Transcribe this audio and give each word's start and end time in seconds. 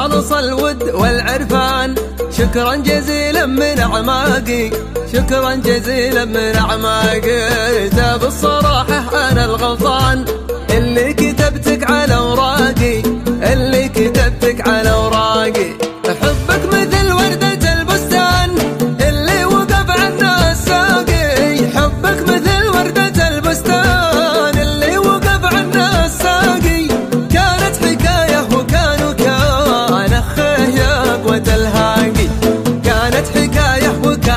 خالص 0.00 0.32
الود 0.32 0.82
والعرفان. 0.82 1.94
شكرا 2.38 2.74
جزيلا 2.76 3.46
من 3.46 3.78
أعماقي. 3.78 4.70
شكرا 5.12 5.54
جزيلا 5.54 6.24
من 6.24 6.56
أعماقي. 6.56 7.88
كتاب 7.88 8.20
بالصراحه 8.20 9.30
أنا 9.30 9.44
الغلطان. 9.44 10.24
اللي 10.70 11.12
كتبتك 11.12 11.90
على 11.90 12.14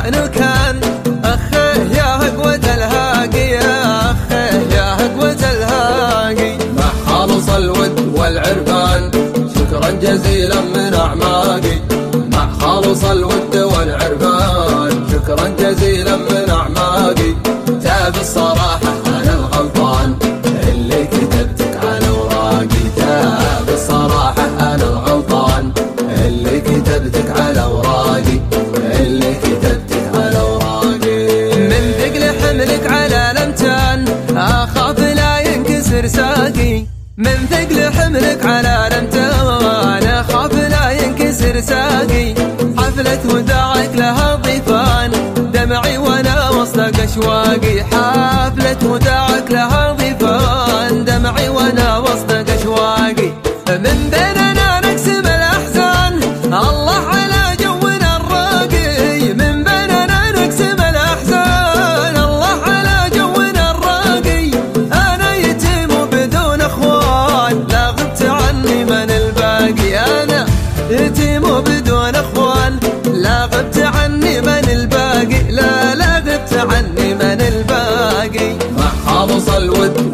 شأنه 0.03 0.27
كان 0.27 0.79
أخيه 1.23 1.97
يا 1.97 2.29
قوة 2.37 2.55
الهاقي 2.55 3.49
يا 3.49 4.11
أخيه 4.11 4.75
يا 4.75 4.95
قوة 5.19 5.31
الهاقي 5.31 6.57
ما 6.77 6.89
خلص 7.07 7.49
الود 7.49 8.11
شكرا 9.55 9.91
جزيلا 9.91 10.61
من 10.61 10.93
أعماقي. 10.93 11.77
الود 13.11 14.91
شكرا 15.11 15.47
جزيلا 15.59 16.12
ساقي. 36.15 36.85
من 37.17 37.47
ثقل 37.49 37.93
حملك 37.93 38.45
على 38.45 38.89
رمت 38.93 39.15
وأنا 39.15 40.23
خاف 40.23 40.53
لا 40.53 40.91
ينكسر 40.91 41.61
ساقي. 41.61 42.35
حفلة 42.77 43.19
وداعك 43.35 43.89
لها 43.95 44.35
ضيفان. 44.35 45.11
دمعي 45.53 45.97
وأنا 45.97 46.49
وصلك 46.49 46.99
أشواقي. 46.99 47.83
حفلة 47.83 48.91
وداعك 48.91 49.32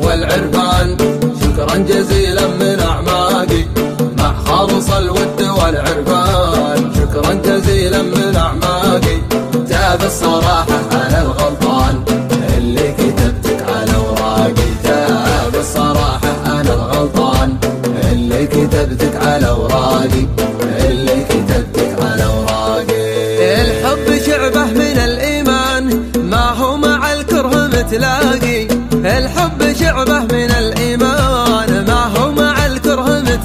والعرفان. 0.01 0.97
شكرا 1.41 1.77
جزيلا 1.77 2.47
من 2.47 2.79
أعماقي. 2.79 3.63
مع 4.17 4.33
خالص 4.45 4.89
الود 4.91 5.41
والعرفان. 5.41 6.91
شكرا 6.95 7.33
جزيلا 7.33 8.01
من 8.01 8.35
أعماقي. 8.35 9.17
تاب 9.69 10.03
الصراحة 10.03 10.68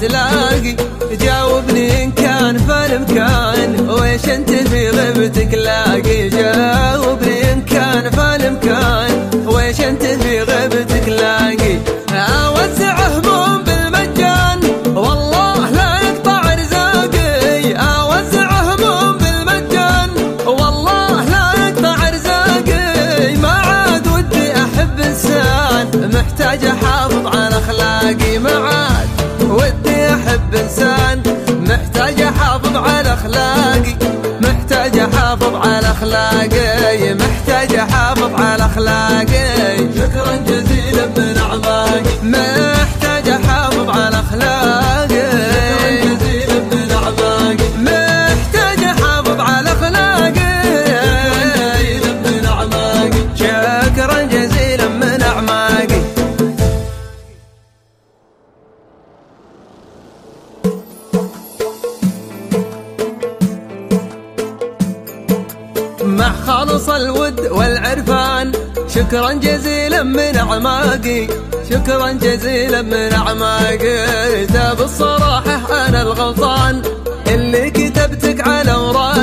تلاقي 0.07 0.75
أخلاقي 36.05 37.13
محتاج 37.13 37.75
أحافظ 37.75 38.41
على 38.41 38.65
أخلاقي. 38.65 39.77
شكرا 39.97 40.35
جزيلا 40.35 41.05
من 41.17 41.37
أعضائي. 41.37 42.03
مع 66.15 66.31
خالص 66.47 66.89
الود 66.89 67.39
والعرفان. 67.39 68.51
شكرا 68.87 69.31
جزيلا 69.33 70.03
من 70.03 70.35
أعماقي. 70.37 71.27
شكرا 71.69 72.11
جزيلا 72.11 72.81
من 72.81 73.13
أعماقي. 73.13 74.45
كتاب 74.45 74.81
الصراحة 74.81 75.87
أنا 75.87 76.01
الغلطان. 76.01 76.81
اللي 77.27 77.69
كتبتك 77.69 78.47
على 78.47 78.73
اوراقي 78.73 79.14